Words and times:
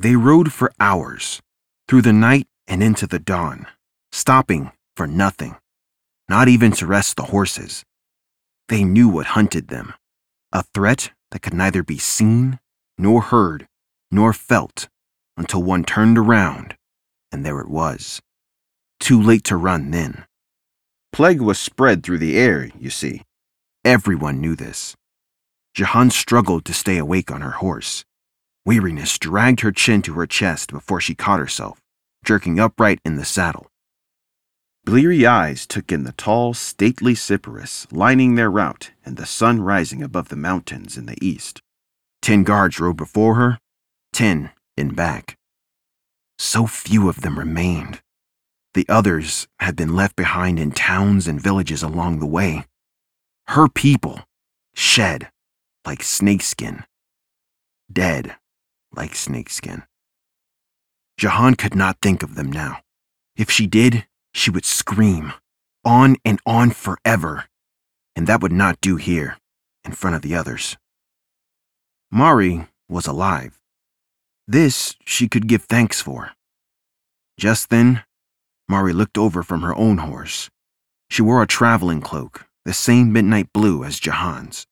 They 0.00 0.16
rode 0.16 0.50
for 0.50 0.72
hours, 0.80 1.42
through 1.86 2.00
the 2.00 2.12
night 2.14 2.48
and 2.66 2.82
into 2.82 3.06
the 3.06 3.18
dawn, 3.18 3.66
stopping 4.10 4.72
for 4.96 5.06
nothing, 5.06 5.56
not 6.26 6.48
even 6.48 6.72
to 6.72 6.86
rest 6.86 7.16
the 7.18 7.24
horses. 7.24 7.84
They 8.70 8.82
knew 8.82 9.10
what 9.10 9.36
hunted 9.36 9.68
them 9.68 9.92
a 10.54 10.64
threat 10.72 11.10
that 11.32 11.42
could 11.42 11.52
neither 11.52 11.82
be 11.82 11.98
seen, 11.98 12.60
nor 12.96 13.20
heard, 13.20 13.68
nor 14.10 14.32
felt 14.32 14.88
until 15.36 15.62
one 15.62 15.84
turned 15.84 16.16
around, 16.16 16.76
and 17.30 17.44
there 17.44 17.60
it 17.60 17.68
was. 17.68 18.22
Too 19.00 19.20
late 19.20 19.44
to 19.44 19.56
run 19.58 19.90
then. 19.90 20.24
Plague 21.12 21.42
was 21.42 21.60
spread 21.60 22.02
through 22.02 22.18
the 22.18 22.38
air, 22.38 22.70
you 22.78 22.88
see. 22.88 23.24
Everyone 23.84 24.40
knew 24.40 24.56
this. 24.56 24.96
Jahan 25.74 26.08
struggled 26.08 26.64
to 26.64 26.72
stay 26.72 26.96
awake 26.96 27.30
on 27.30 27.42
her 27.42 27.60
horse. 27.60 28.06
Weariness 28.66 29.18
dragged 29.18 29.60
her 29.60 29.72
chin 29.72 30.02
to 30.02 30.14
her 30.14 30.26
chest 30.26 30.70
before 30.70 31.00
she 31.00 31.14
caught 31.14 31.40
herself, 31.40 31.80
jerking 32.24 32.60
upright 32.60 33.00
in 33.04 33.16
the 33.16 33.24
saddle. 33.24 33.70
Bleary 34.84 35.26
eyes 35.26 35.66
took 35.66 35.92
in 35.92 36.04
the 36.04 36.12
tall, 36.12 36.54
stately 36.54 37.14
cypress 37.14 37.86
lining 37.90 38.34
their 38.34 38.50
route 38.50 38.92
and 39.04 39.16
the 39.16 39.26
sun 39.26 39.60
rising 39.60 40.02
above 40.02 40.28
the 40.28 40.36
mountains 40.36 40.96
in 40.96 41.06
the 41.06 41.18
east. 41.24 41.62
Ten 42.22 42.44
guards 42.44 42.80
rode 42.80 42.96
before 42.96 43.34
her, 43.36 43.58
ten 44.12 44.50
in 44.76 44.94
back. 44.94 45.36
So 46.38 46.66
few 46.66 47.08
of 47.08 47.20
them 47.20 47.38
remained. 47.38 48.00
The 48.74 48.86
others 48.88 49.48
had 49.58 49.76
been 49.76 49.94
left 49.94 50.16
behind 50.16 50.58
in 50.58 50.72
towns 50.72 51.26
and 51.26 51.40
villages 51.40 51.82
along 51.82 52.18
the 52.18 52.26
way. 52.26 52.64
Her 53.48 53.68
people, 53.68 54.20
shed 54.74 55.30
like 55.84 56.02
snakeskin, 56.02 56.84
dead 57.92 58.36
like 58.94 59.14
snakeskin. 59.14 59.84
Jahan 61.16 61.54
could 61.54 61.74
not 61.74 61.98
think 62.00 62.22
of 62.22 62.34
them 62.34 62.50
now. 62.50 62.80
If 63.36 63.50
she 63.50 63.66
did, 63.66 64.06
she 64.32 64.50
would 64.50 64.64
scream, 64.64 65.32
on 65.84 66.16
and 66.24 66.40
on 66.46 66.70
forever, 66.70 67.44
and 68.16 68.26
that 68.26 68.40
would 68.40 68.52
not 68.52 68.80
do 68.80 68.96
here, 68.96 69.36
in 69.84 69.92
front 69.92 70.16
of 70.16 70.22
the 70.22 70.34
others. 70.34 70.76
Mari 72.10 72.66
was 72.88 73.06
alive. 73.06 73.60
This 74.48 74.96
she 75.04 75.28
could 75.28 75.46
give 75.46 75.64
thanks 75.64 76.00
for. 76.00 76.32
Just 77.38 77.70
then, 77.70 78.02
Mari 78.68 78.92
looked 78.92 79.16
over 79.16 79.42
from 79.42 79.62
her 79.62 79.74
own 79.74 79.98
horse. 79.98 80.50
She 81.08 81.22
wore 81.22 81.42
a 81.42 81.46
traveling 81.46 82.00
cloak, 82.00 82.46
the 82.64 82.72
same 82.72 83.12
midnight 83.12 83.52
blue 83.52 83.84
as 83.84 84.00
Jahan's. 84.00 84.66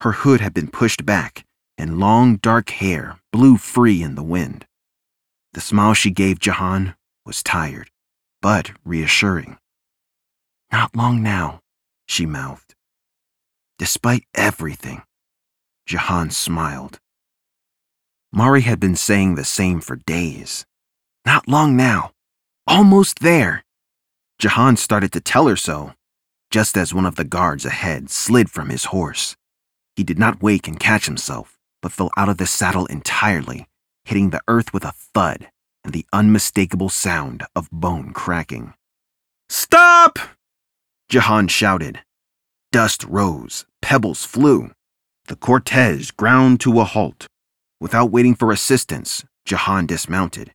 Her 0.00 0.12
hood 0.12 0.40
had 0.40 0.54
been 0.54 0.68
pushed 0.68 1.06
back, 1.06 1.44
and 1.78 1.98
long 1.98 2.36
dark 2.36 2.70
hair 2.70 3.18
blew 3.34 3.56
free 3.56 4.00
in 4.00 4.14
the 4.14 4.22
wind. 4.22 4.64
The 5.54 5.60
smile 5.60 5.92
she 5.92 6.12
gave 6.12 6.38
Jahan 6.38 6.94
was 7.26 7.42
tired, 7.42 7.90
but 8.40 8.70
reassuring. 8.84 9.58
Not 10.70 10.94
long 10.94 11.20
now, 11.20 11.58
she 12.06 12.26
mouthed. 12.26 12.76
Despite 13.76 14.22
everything, 14.36 15.02
Jahan 15.84 16.30
smiled. 16.30 17.00
Mari 18.32 18.60
had 18.60 18.78
been 18.78 18.94
saying 18.94 19.34
the 19.34 19.42
same 19.42 19.80
for 19.80 19.96
days. 19.96 20.64
Not 21.26 21.48
long 21.48 21.76
now. 21.76 22.12
Almost 22.68 23.18
there. 23.18 23.64
Jahan 24.38 24.76
started 24.76 25.10
to 25.10 25.20
tell 25.20 25.48
her 25.48 25.56
so, 25.56 25.94
just 26.52 26.76
as 26.76 26.94
one 26.94 27.04
of 27.04 27.16
the 27.16 27.24
guards 27.24 27.64
ahead 27.64 28.10
slid 28.10 28.48
from 28.48 28.68
his 28.68 28.84
horse. 28.84 29.34
He 29.96 30.04
did 30.04 30.20
not 30.20 30.40
wake 30.40 30.68
and 30.68 30.78
catch 30.78 31.06
himself, 31.06 31.53
but 31.84 31.92
fell 31.92 32.10
out 32.16 32.30
of 32.30 32.38
the 32.38 32.46
saddle 32.46 32.86
entirely, 32.86 33.68
hitting 34.06 34.30
the 34.30 34.40
earth 34.48 34.72
with 34.72 34.86
a 34.86 34.92
thud 34.92 35.50
and 35.84 35.92
the 35.92 36.06
unmistakable 36.14 36.88
sound 36.88 37.44
of 37.54 37.70
bone 37.70 38.10
cracking. 38.14 38.72
Stop! 39.50 40.18
Jahan 41.10 41.46
shouted. 41.46 42.00
Dust 42.72 43.04
rose, 43.04 43.66
pebbles 43.82 44.24
flew. 44.24 44.70
The 45.26 45.36
cortege 45.36 46.16
ground 46.16 46.58
to 46.60 46.80
a 46.80 46.84
halt. 46.84 47.26
Without 47.82 48.10
waiting 48.10 48.34
for 48.34 48.50
assistance, 48.50 49.22
Jahan 49.44 49.84
dismounted. 49.84 50.54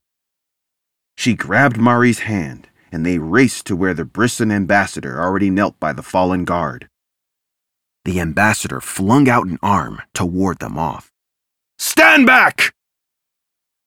She 1.15 1.35
grabbed 1.35 1.77
Mari's 1.77 2.21
hand, 2.21 2.69
and 2.91 3.05
they 3.05 3.19
raced 3.19 3.67
to 3.67 3.75
where 3.75 3.93
the 3.93 4.03
Brisson 4.03 4.51
ambassador 4.51 5.21
already 5.21 5.51
knelt 5.51 5.79
by 5.79 5.93
the 5.93 6.01
fallen 6.01 6.43
guard. 6.43 6.89
The 8.03 8.19
ambassador 8.19 8.81
flung 8.81 9.29
out 9.29 9.45
an 9.45 9.59
arm 9.61 10.01
to 10.15 10.25
ward 10.25 10.57
them 10.57 10.79
off. 10.79 11.11
Stand 11.79 12.27
back! 12.27 12.73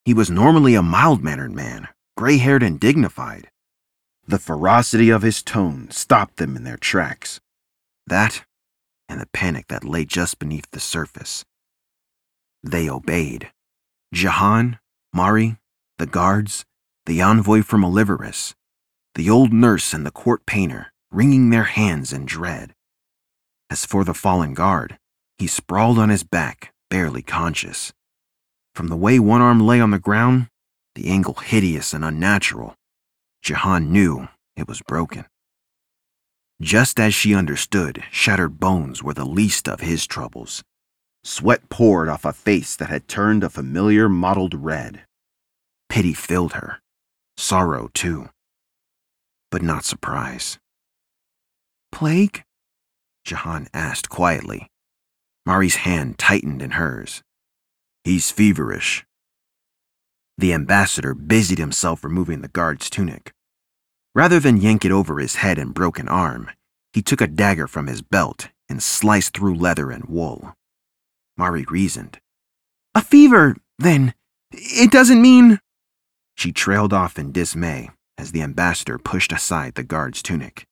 He 0.04 0.14
was 0.14 0.30
normally 0.30 0.74
a 0.74 0.82
mild 0.82 1.22
mannered 1.22 1.52
man, 1.52 1.88
gray 2.16 2.38
haired 2.38 2.62
and 2.62 2.80
dignified. 2.80 3.50
The 4.26 4.38
ferocity 4.38 5.10
of 5.10 5.22
his 5.22 5.42
tone 5.42 5.90
stopped 5.90 6.38
them 6.38 6.56
in 6.56 6.64
their 6.64 6.78
tracks. 6.78 7.38
That 8.06 8.44
and 9.08 9.20
the 9.20 9.26
panic 9.26 9.68
that 9.68 9.84
lay 9.84 10.06
just 10.06 10.38
beneath 10.38 10.66
the 10.72 10.80
surface. 10.80 11.44
They 12.62 12.88
obeyed. 12.88 13.50
Jahan, 14.14 14.78
Mari, 15.12 15.58
the 15.98 16.06
guards, 16.06 16.64
the 17.04 17.20
envoy 17.20 17.62
from 17.62 17.82
Oliverus, 17.84 18.54
the 19.14 19.28
old 19.28 19.52
nurse 19.52 19.92
and 19.92 20.06
the 20.06 20.10
court 20.10 20.46
painter, 20.46 20.92
wringing 21.10 21.50
their 21.50 21.64
hands 21.64 22.12
in 22.12 22.24
dread. 22.24 22.74
As 23.68 23.84
for 23.84 24.02
the 24.02 24.14
fallen 24.14 24.54
guard, 24.54 24.98
he 25.36 25.46
sprawled 25.46 25.98
on 25.98 26.08
his 26.08 26.22
back, 26.22 26.72
barely 26.92 27.22
conscious. 27.22 27.90
From 28.74 28.88
the 28.88 28.98
way 28.98 29.18
one 29.18 29.40
arm 29.40 29.60
lay 29.60 29.80
on 29.80 29.92
the 29.92 29.98
ground, 29.98 30.48
the 30.94 31.08
angle 31.08 31.32
hideous 31.32 31.94
and 31.94 32.04
unnatural, 32.04 32.74
Jahan 33.40 33.90
knew 33.90 34.28
it 34.56 34.68
was 34.68 34.82
broken. 34.82 35.24
Just 36.60 37.00
as 37.00 37.14
she 37.14 37.34
understood, 37.34 38.04
shattered 38.10 38.60
bones 38.60 39.02
were 39.02 39.14
the 39.14 39.24
least 39.24 39.70
of 39.70 39.80
his 39.80 40.06
troubles. 40.06 40.62
Sweat 41.24 41.70
poured 41.70 42.10
off 42.10 42.26
a 42.26 42.32
face 42.34 42.76
that 42.76 42.90
had 42.90 43.08
turned 43.08 43.42
a 43.42 43.48
familiar 43.48 44.06
mottled 44.06 44.52
red. 44.52 45.06
Pity 45.88 46.12
filled 46.12 46.52
her. 46.52 46.82
Sorrow, 47.38 47.88
too. 47.94 48.28
But 49.50 49.62
not 49.62 49.86
surprise. 49.86 50.58
Plague? 51.90 52.44
Jahan 53.24 53.68
asked 53.72 54.10
quietly. 54.10 54.68
Mari's 55.44 55.76
hand 55.76 56.18
tightened 56.18 56.62
in 56.62 56.72
hers. 56.72 57.22
He's 58.04 58.30
feverish. 58.30 59.04
The 60.38 60.52
ambassador 60.52 61.14
busied 61.14 61.58
himself 61.58 62.04
removing 62.04 62.40
the 62.40 62.48
guard's 62.48 62.88
tunic. 62.88 63.32
Rather 64.14 64.38
than 64.38 64.60
yank 64.60 64.84
it 64.84 64.92
over 64.92 65.18
his 65.18 65.36
head 65.36 65.58
and 65.58 65.74
broken 65.74 66.08
arm, 66.08 66.50
he 66.92 67.02
took 67.02 67.20
a 67.20 67.26
dagger 67.26 67.66
from 67.66 67.86
his 67.86 68.02
belt 68.02 68.48
and 68.68 68.82
sliced 68.82 69.36
through 69.36 69.54
leather 69.54 69.90
and 69.90 70.04
wool. 70.04 70.54
Mari 71.36 71.64
reasoned. 71.68 72.20
A 72.94 73.02
fever, 73.02 73.56
then. 73.78 74.14
It 74.52 74.90
doesn't 74.90 75.22
mean. 75.22 75.60
She 76.34 76.52
trailed 76.52 76.92
off 76.92 77.18
in 77.18 77.32
dismay 77.32 77.90
as 78.18 78.32
the 78.32 78.42
ambassador 78.42 78.98
pushed 78.98 79.32
aside 79.32 79.74
the 79.74 79.82
guard's 79.82 80.22
tunic, 80.22 80.66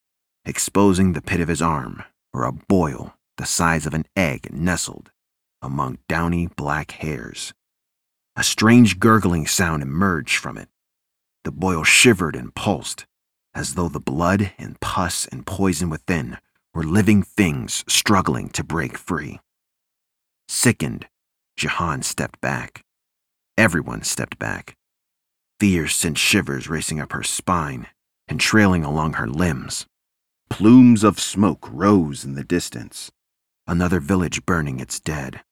exposing 0.44 1.12
the 1.12 1.22
pit 1.22 1.40
of 1.40 1.48
his 1.48 1.62
arm, 1.62 2.04
where 2.32 2.44
a 2.44 2.52
boil 2.52 3.14
the 3.40 3.46
size 3.46 3.86
of 3.86 3.94
an 3.94 4.04
egg 4.14 4.52
nestled 4.52 5.10
among 5.62 5.96
downy 6.10 6.46
black 6.46 6.90
hairs. 6.90 7.54
A 8.36 8.44
strange 8.44 9.00
gurgling 9.00 9.46
sound 9.46 9.82
emerged 9.82 10.36
from 10.36 10.58
it. 10.58 10.68
The 11.44 11.50
boil 11.50 11.82
shivered 11.82 12.36
and 12.36 12.54
pulsed, 12.54 13.06
as 13.54 13.76
though 13.76 13.88
the 13.88 13.98
blood 13.98 14.52
and 14.58 14.78
pus 14.80 15.26
and 15.26 15.46
poison 15.46 15.88
within 15.88 16.36
were 16.74 16.82
living 16.84 17.22
things 17.22 17.82
struggling 17.88 18.50
to 18.50 18.62
break 18.62 18.98
free. 18.98 19.40
Sickened, 20.46 21.08
Jahan 21.56 22.02
stepped 22.02 22.42
back. 22.42 22.84
Everyone 23.56 24.02
stepped 24.02 24.38
back. 24.38 24.76
Fear 25.58 25.88
sent 25.88 26.18
shivers 26.18 26.68
racing 26.68 27.00
up 27.00 27.12
her 27.12 27.22
spine 27.22 27.86
and 28.28 28.38
trailing 28.38 28.84
along 28.84 29.14
her 29.14 29.26
limbs. 29.26 29.86
Plumes 30.50 31.02
of 31.02 31.18
smoke 31.18 31.66
rose 31.72 32.22
in 32.22 32.34
the 32.34 32.44
distance. 32.44 33.10
Another 33.66 34.00
village 34.00 34.44
burning 34.46 34.80
its 34.80 34.98
dead. 34.98 35.42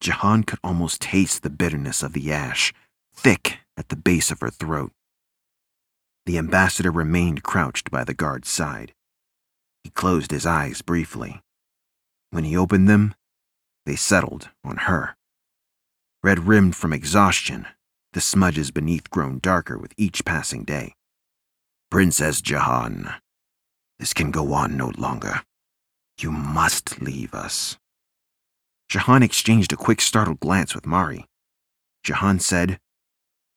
Jahan 0.00 0.44
could 0.44 0.58
almost 0.62 1.00
taste 1.00 1.42
the 1.42 1.50
bitterness 1.50 2.02
of 2.02 2.12
the 2.12 2.32
ash, 2.32 2.72
thick 3.14 3.58
at 3.76 3.88
the 3.88 3.96
base 3.96 4.30
of 4.30 4.40
her 4.40 4.50
throat. 4.50 4.92
The 6.26 6.38
ambassador 6.38 6.90
remained 6.90 7.42
crouched 7.42 7.90
by 7.90 8.04
the 8.04 8.14
guard's 8.14 8.48
side. 8.48 8.94
He 9.82 9.90
closed 9.90 10.30
his 10.30 10.46
eyes 10.46 10.82
briefly. 10.82 11.42
When 12.30 12.44
he 12.44 12.56
opened 12.56 12.88
them, 12.88 13.14
they 13.86 13.96
settled 13.96 14.50
on 14.64 14.78
her. 14.88 15.16
Red 16.22 16.46
rimmed 16.46 16.74
from 16.74 16.92
exhaustion, 16.92 17.66
the 18.12 18.20
smudges 18.20 18.70
beneath 18.70 19.10
grown 19.10 19.38
darker 19.38 19.76
with 19.76 19.92
each 19.96 20.24
passing 20.24 20.64
day. 20.64 20.94
Princess 21.90 22.40
Jahan, 22.40 23.14
this 23.98 24.14
can 24.14 24.30
go 24.30 24.52
on 24.52 24.76
no 24.76 24.92
longer. 24.96 25.42
You 26.18 26.30
must 26.30 27.00
leave 27.00 27.34
us. 27.34 27.76
Jahan 28.88 29.22
exchanged 29.22 29.72
a 29.72 29.76
quick 29.76 30.00
startled 30.00 30.40
glance 30.40 30.74
with 30.74 30.86
Mari. 30.86 31.26
Jahan 32.02 32.38
said, 32.38 32.78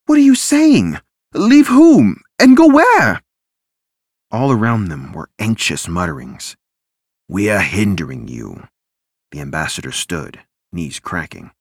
What 0.06 0.18
are 0.18 0.21
you 0.21 0.36
saying? 0.36 0.98
Leave 1.33 1.68
whom? 1.68 2.21
And 2.39 2.57
go 2.57 2.68
where? 2.68 3.21
All 4.31 4.51
around 4.51 4.88
them 4.88 5.13
were 5.13 5.30
anxious 5.39 5.88
mutterings. 5.88 6.56
We 7.30 7.50
are 7.50 7.59
hindering 7.59 8.27
you. 8.27 8.68
The 9.31 9.42
ambassador 9.42 9.92
stood, 9.92 10.39
knees 10.71 11.00
cracking. 11.00 11.51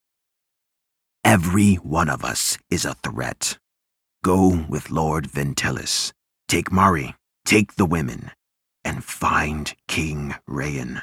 Every 1.25 1.75
one 1.75 2.09
of 2.09 2.25
us 2.25 2.57
is 2.71 2.85
a 2.85 2.95
threat. 2.95 3.59
Go 4.23 4.65
with 4.69 4.91
Lord 4.91 5.29
Ventilis. 5.29 6.13
Take 6.49 6.71
Mari, 6.71 7.17
take 7.45 7.75
the 7.75 7.87
women, 7.87 8.31
and 8.87 9.05
find 9.05 9.75
King 9.89 10.35
Rayan. 10.49 11.03